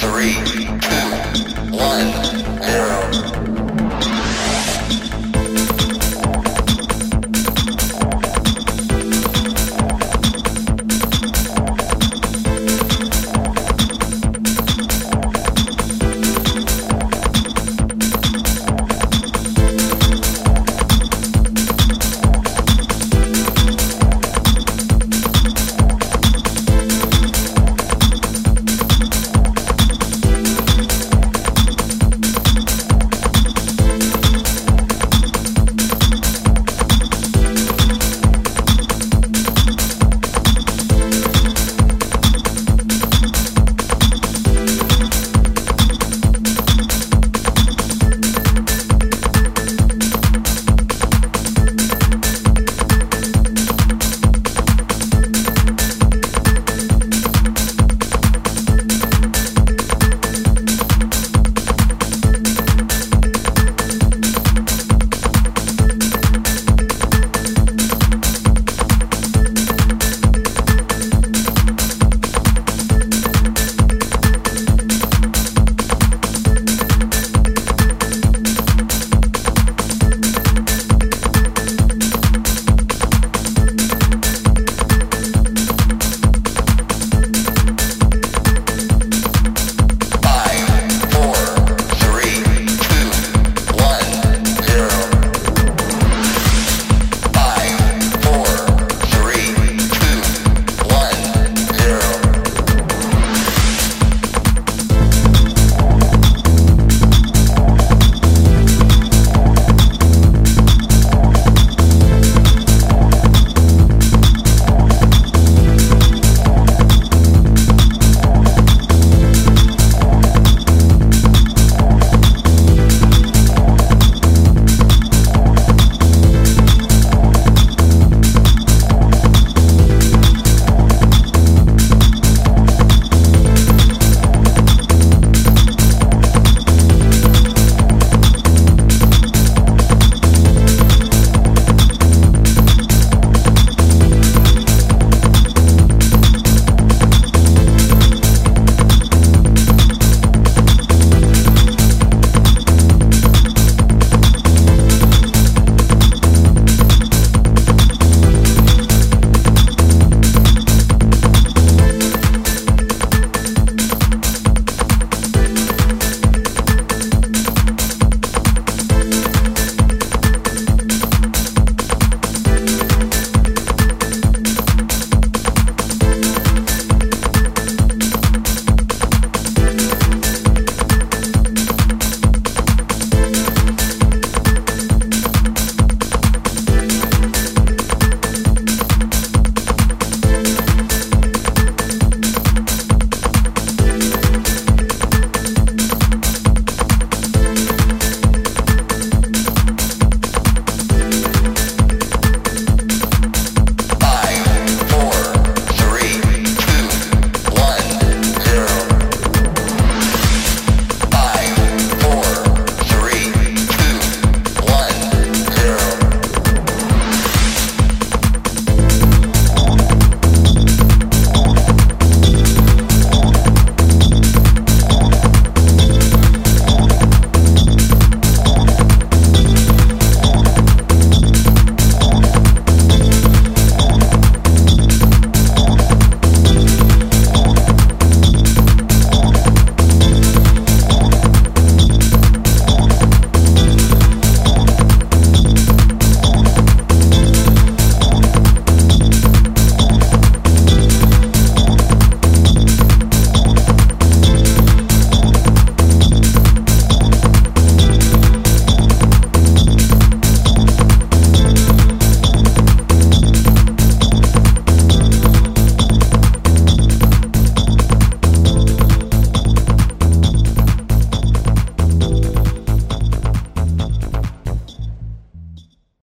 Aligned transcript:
three, 0.00 0.32
two, 0.46 0.64
one. 1.76 2.29